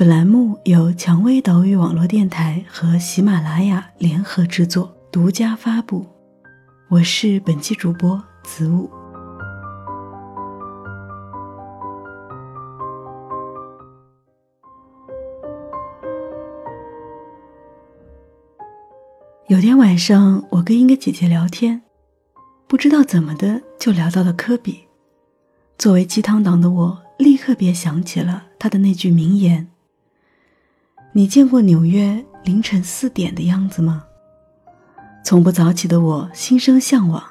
[0.00, 6.06] 本栏目由蔷薇岛屿网络电台和喜马拉雅联合制作，独家发布。
[6.88, 8.88] 我是本期主播子午。
[19.48, 21.82] 有天晚上，我跟一个姐姐聊天，
[22.66, 24.80] 不知道怎么的就聊到了科比。
[25.76, 29.68] 作为鸡汤党的我，立刻便想起了他的那句名言。
[31.12, 34.04] 你见过纽约凌晨四点的样子吗？
[35.24, 37.22] 从不早起的我心生向往，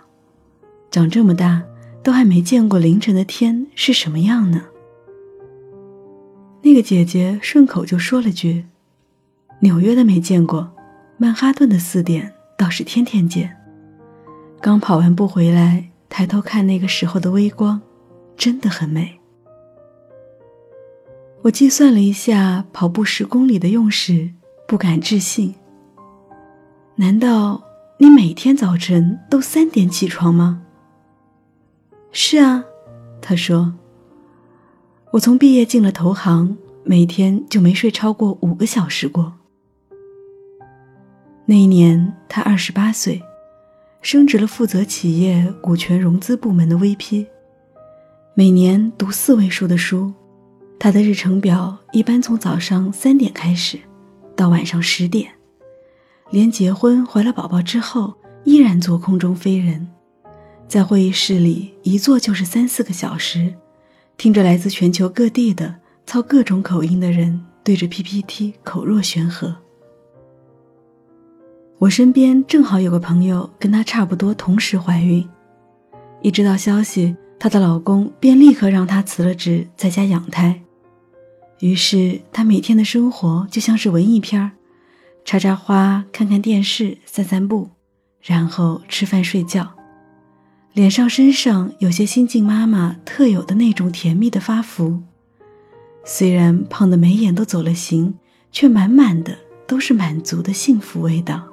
[0.91, 1.63] 长这么大
[2.03, 4.63] 都还没见过凌晨的天是什么样呢。
[6.61, 8.65] 那个姐姐顺口就说了句
[9.61, 10.71] ：“纽约的没见过，
[11.17, 13.55] 曼哈顿的四点倒是天天见。”
[14.61, 17.81] 刚跑完步回来，抬头看那个时候的微光，
[18.35, 19.18] 真的很美。
[21.41, 24.29] 我计算了一下跑步十公里的用时，
[24.67, 25.55] 不敢置信。
[26.95, 27.63] 难道
[27.97, 30.61] 你每天早晨都三点起床吗？
[32.11, 32.65] 是啊，
[33.21, 33.73] 他说。
[35.11, 39.33] 我从毕业进了投行，每天就没睡超过五个小时过。
[41.45, 43.23] 那一年他二十八岁，
[44.01, 47.25] 升职了，负责企业股权融资部门的 VP，
[48.35, 50.13] 每年读四位数的书。
[50.79, 53.77] 他的日程表一般从早上三点开始，
[54.33, 55.29] 到晚上十点，
[56.31, 58.13] 连结婚怀了宝宝之后，
[58.45, 59.85] 依然做空中飞人，
[60.69, 63.53] 在会议室里一坐就是三四个小时，
[64.15, 65.75] 听着来自全球各地的
[66.05, 69.53] 操各种口音的人对着 PPT 口若悬河。
[71.77, 75.27] 我身边正好有个朋友跟她差不多同时怀孕，
[76.21, 80.61] 一知道消息，她的老公便立刻让她辞了职，在家养胎。
[81.59, 84.51] 于是，他每天的生活就像是文艺片儿，
[85.25, 87.69] 插插花、看看电视、散散步，
[88.21, 89.73] 然后吃饭睡觉。
[90.71, 95.01] 脸上、身上有些新晋妈妈特有的那种甜蜜的发福。
[96.05, 98.17] 虽然胖的眉眼都走了形，
[98.51, 99.37] 却满满的
[99.67, 101.43] 都是满足的幸福味道。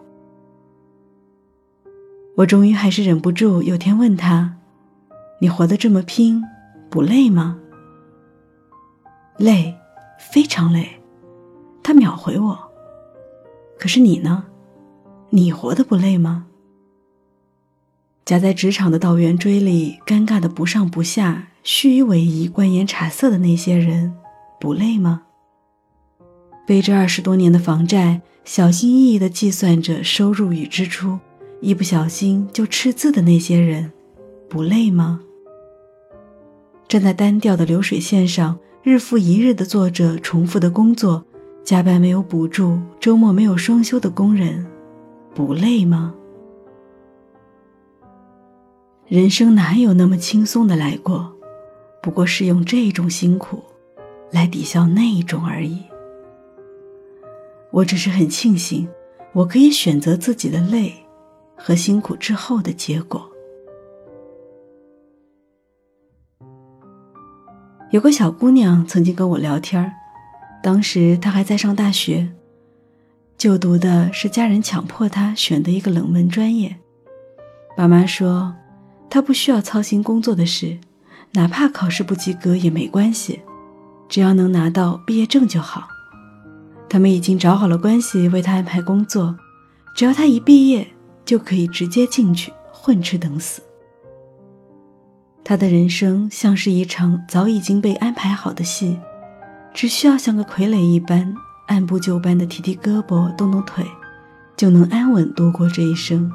[2.37, 4.56] 我终于还是忍不住，有天问他
[5.41, 6.45] ：“你活得这么拼，
[6.89, 7.59] 不累吗？”
[9.39, 9.75] 累。
[10.19, 11.00] 非常累，
[11.82, 12.59] 他秒回我。
[13.78, 14.44] 可是你呢？
[15.31, 16.47] 你活得不累吗？
[18.25, 24.15] 夹在职场的倒圆锥里，尴尬的不上不下，虚与委蛇、官言察色的那些人，
[24.59, 25.22] 不累吗？
[26.66, 31.19] 背着二十多年的房债，小心翼翼的计算着收入与支出，
[31.60, 33.93] 一不小心就赤字的那些人，
[34.48, 35.21] 不累吗？
[36.88, 38.59] 站在单调的流水线上。
[38.87, 41.27] 日复一日的做着重复的工作，
[41.65, 44.65] 加班没有补助，周末没有双休的工人，
[45.35, 46.15] 不累吗？
[49.09, 51.34] 人生哪有那么轻松的来过？
[52.01, 53.60] 不过是用这种辛苦，
[54.31, 55.83] 来抵消那一种而已。
[57.72, 58.87] 我只是很庆幸，
[59.33, 60.95] 我可以选择自己的累
[61.57, 63.28] 和辛苦之后的结果。
[67.97, 69.91] 有个小姑娘曾经跟我聊天
[70.63, 72.28] 当时她还在上大学，
[73.39, 76.77] 就读的是家人强迫她选的一个冷门专业。
[77.75, 78.54] 爸妈说，
[79.09, 80.77] 她不需要操心工作的事，
[81.33, 83.41] 哪怕考试不及格也没关系，
[84.10, 85.89] 只要能拿到毕业证就好。
[86.91, 89.34] 他们已经找好了关系为她安排工作，
[89.95, 90.87] 只要她一毕业
[91.25, 93.63] 就可以直接进去混吃等死。
[95.48, 98.98] 他的人生像是一场早已经被安排好的戏，
[99.72, 101.33] 只需要像个傀儡一般，
[101.69, 103.87] 按部就班的提提胳膊、动动腿，
[104.57, 106.28] 就能安稳度过这一生。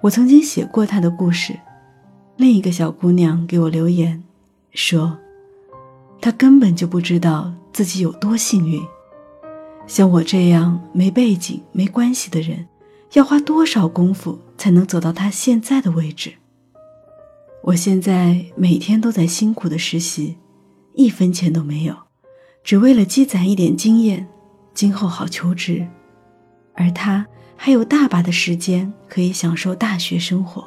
[0.00, 1.54] 我曾经写过他的故事，
[2.36, 4.24] 另一个小姑娘给我留言，
[4.72, 5.18] 说，
[6.18, 8.82] 她根本就不知道自己有多幸运，
[9.86, 12.66] 像我这样没背景、没关系的人，
[13.12, 16.32] 要花多少功夫才能走到她现在的位置。
[17.62, 20.36] 我现在每天都在辛苦的实习。
[20.94, 21.96] 一分钱都没有，
[22.62, 24.28] 只为了积攒一点经验，
[24.74, 25.88] 今后好求职。
[26.74, 27.26] 而他
[27.56, 30.66] 还有大把的时间可以享受大学生活。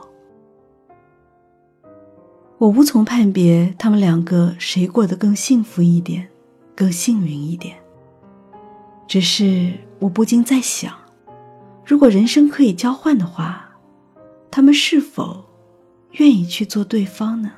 [2.57, 6.27] 我无从判别他们两个谁过得更幸福一点，
[6.75, 7.75] 更幸运一点。
[9.07, 10.91] 只是我不禁在想，
[11.85, 13.77] 如果人生可以交换的话，
[14.49, 15.44] 他们是否
[16.17, 17.51] 愿意去做对方呢？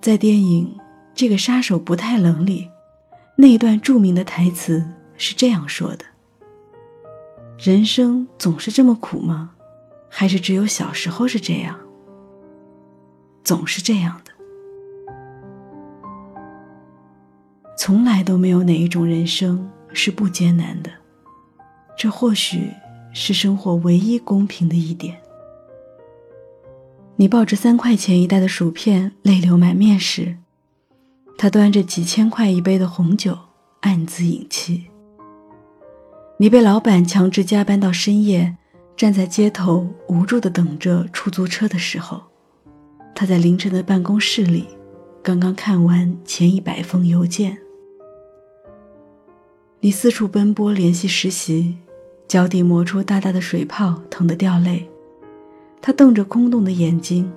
[0.00, 0.74] 在电影
[1.14, 2.70] 《这个杀手不太冷》里，
[3.36, 4.82] 那一段著名的台词
[5.18, 6.04] 是这样说的
[7.60, 9.50] ：“人生总是这么苦吗？
[10.08, 11.78] 还是只有小时候是这样？
[13.44, 14.32] 总是这样的，
[17.76, 20.90] 从来都没有哪一种人生是不艰难的。
[22.02, 22.70] 这或许
[23.12, 25.20] 是生活唯一公平的一点。”
[27.16, 30.38] 你抱着三块钱一袋的薯片，泪流满面时，
[31.36, 33.36] 他端着几千块一杯的红酒，
[33.80, 34.86] 暗自饮泣。
[36.38, 38.56] 你被老板强制加班到深夜，
[38.96, 42.22] 站在街头无助地等着出租车的时候，
[43.14, 44.66] 他在凌晨的办公室里，
[45.22, 47.58] 刚刚看完前一百封邮件。
[49.80, 51.76] 你四处奔波联系实习，
[52.30, 54.88] 脚底磨出大大的水泡，疼得掉泪。
[55.82, 57.28] 他瞪着空洞的眼睛，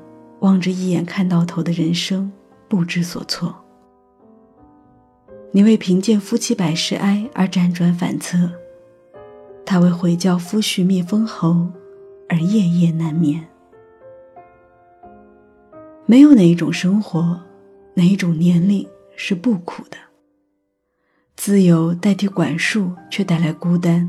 [0.41, 2.31] 望着一眼看到头的人生，
[2.67, 3.55] 不知所措。
[5.51, 8.37] 你为贫贱夫妻百事哀而辗转反侧，
[9.65, 11.67] 他为悔教夫婿觅封侯
[12.29, 13.43] 而夜夜难眠。
[16.05, 17.41] 没有哪一种生活，
[17.95, 19.97] 哪一种年龄是不苦的。
[21.35, 24.07] 自由代替管束，却带来孤单；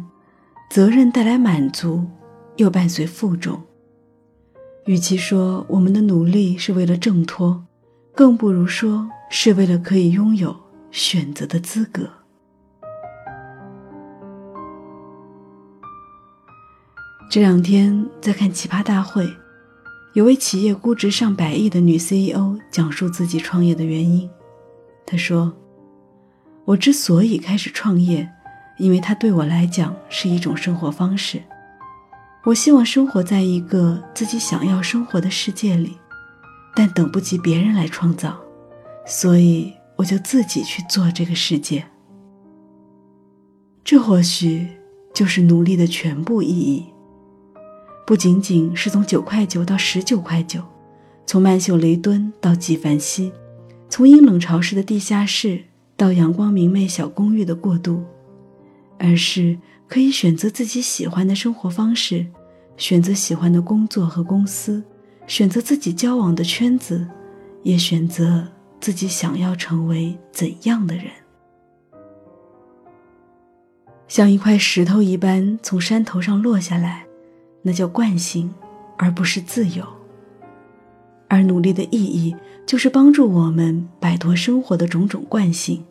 [0.75, 2.05] 责任带来满足，
[2.57, 3.63] 又伴随负重。
[4.87, 7.65] 与其说我们的努力是为了挣脱，
[8.13, 10.57] 更不如说是为了可以拥有
[10.91, 12.11] 选择的资格。
[17.31, 19.25] 这两天在看《奇葩大会》，
[20.15, 24.29] 有位企业估值上百亿的女 CEO 讲述自己创业的原因。
[25.07, 25.53] 她说
[26.67, 28.29] ：“我之所以开始创业，
[28.79, 31.43] 因为它对我来讲是一种生活方式。”
[32.45, 35.97] 我希望生活在一个自己想要生活的世界里，
[36.75, 38.39] 但等不及别人来创造，
[39.07, 41.83] 所以我就自己去做这个世界。
[43.83, 44.69] 这或许
[45.15, 46.85] 就是努力的全部意义。
[48.07, 50.63] 不仅仅是从九块九到十九块九，
[51.25, 53.33] 从曼秀雷敦到纪梵希，
[53.89, 55.65] 从阴冷潮湿的地下室
[55.97, 58.05] 到阳光明媚小公寓的过渡，
[58.99, 59.59] 而是。
[59.87, 62.27] 可以选择自己喜欢的生活方式，
[62.79, 64.83] 选择喜欢的工作和公司，
[65.27, 67.07] 选择自己交往的圈子，
[67.63, 68.49] 也选择
[68.81, 71.05] 自己想要成为怎样的人。
[74.09, 77.05] 像一块石头一般从山头上落下来，
[77.63, 78.53] 那叫惯性，
[78.97, 79.87] 而不是自由。
[81.29, 82.35] 而努力的意义，
[82.67, 85.85] 就是帮助我们摆脱生活的种种惯性，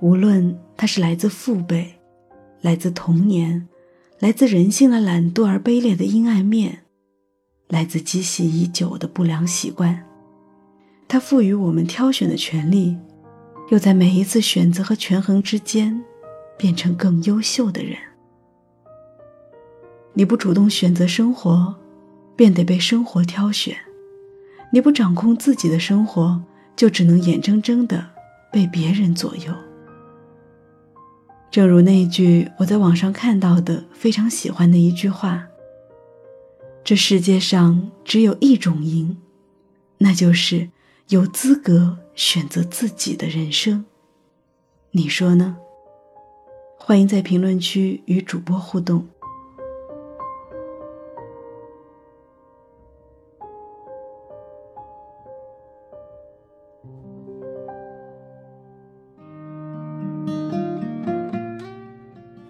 [0.00, 1.96] 无论它是来自父辈。
[2.62, 3.66] 来自童年，
[4.18, 6.80] 来自人性的懒惰而卑劣的阴暗面，
[7.68, 10.04] 来自积习已久的不良习惯。
[11.08, 12.98] 它赋予我们挑选的权利，
[13.70, 16.04] 又在每一次选择和权衡之间，
[16.58, 17.96] 变成更优秀的人。
[20.12, 21.74] 你不主动选择生活，
[22.36, 23.74] 便得被生活挑选；
[24.70, 26.42] 你不掌控自己的生活，
[26.76, 28.06] 就只能眼睁睁的
[28.52, 29.54] 被别人左右。
[31.50, 35.48] 正如那句我在网上看到的非常喜欢的一句话
[36.84, 39.18] ：“这世界上只有一种赢，
[39.98, 40.70] 那就是
[41.08, 43.84] 有资格选择自己的人生。”
[44.92, 45.56] 你说呢？
[46.78, 49.08] 欢迎在评论区与主播互动。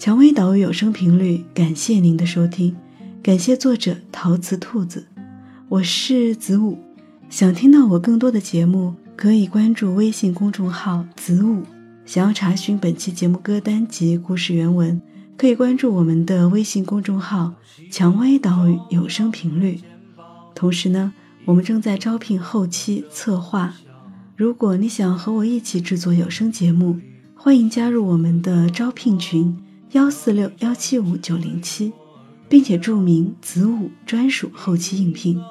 [0.01, 2.75] 蔷薇岛屿有声频率，感谢您的收听。
[3.23, 5.07] 感谢作者陶瓷兔子，
[5.69, 6.79] 我是子午。
[7.29, 11.65] 想听到我更多的节目，可以关注微信公众号子午。
[12.07, 14.99] 想要查询本期节目歌单及故事原文，
[15.37, 17.53] 可以关注我们的微信公众号
[17.93, 19.79] “蔷薇岛屿有声频率”。
[20.57, 21.13] 同时呢，
[21.45, 23.75] 我们正在招聘后期策划。
[24.35, 26.99] 如果你想和我一起制作有声节目，
[27.35, 29.55] 欢迎加入我们的招聘群：
[29.93, 31.93] 幺四六幺七五九零七，
[32.49, 35.43] 并且注明“子午”专属后期应聘。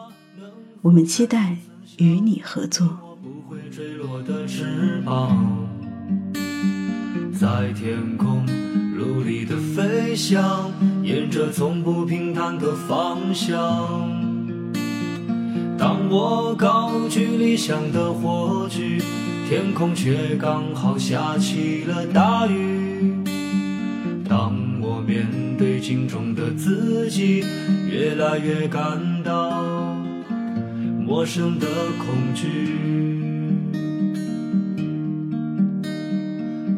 [0.82, 1.58] 我们期待
[1.98, 2.88] 与你合作。
[7.38, 8.46] 在天空
[8.98, 10.72] 努力的飞翔，
[11.04, 13.60] 沿着从不平坦的方向。
[15.78, 19.02] 当我高举理想的火炬，
[19.50, 22.89] 天空却刚好下起了大雨。
[24.30, 25.26] 当我面
[25.58, 27.44] 对镜中的自己，
[27.90, 29.64] 越来越感到
[31.04, 31.66] 陌生的
[31.98, 32.78] 恐惧。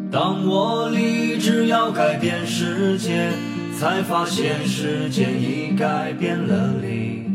[0.10, 3.32] 当我立志要改变世界，
[3.78, 7.26] 才发现时间已改变了你。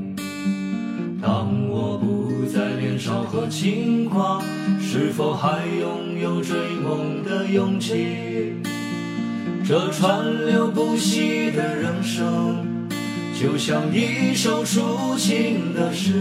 [1.20, 4.42] 当我不再年少和轻狂，
[4.80, 8.54] 是否还拥有追梦的勇气？
[9.68, 12.64] 这川流不息的人生，
[13.34, 16.12] 就像一首抒情的诗。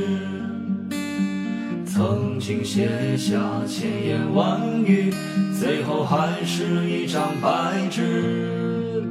[1.85, 3.37] 曾经写下
[3.67, 5.13] 千言万语，
[5.59, 9.03] 最后还是一张白纸。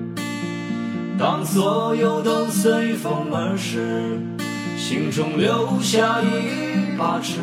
[1.17, 4.19] 当所有都随风而逝，
[4.76, 7.38] 心中留下一把尺，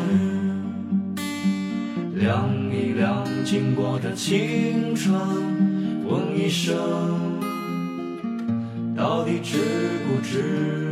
[2.14, 5.71] 量一量经过的青春，
[6.12, 6.76] 问一声，
[8.94, 9.56] 到底值
[10.06, 10.91] 不值？